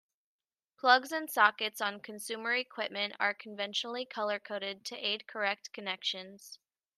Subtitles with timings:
[0.79, 6.57] Plugs and sockets on consumer equipment are conventionally color-coded to aid correct connections.